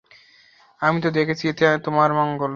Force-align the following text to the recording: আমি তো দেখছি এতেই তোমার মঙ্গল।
আমি 0.81 0.97
তো 1.01 1.09
দেখছি 1.11 1.43
এতেই 1.47 1.77
তোমার 1.85 2.09
মঙ্গল। 2.19 2.49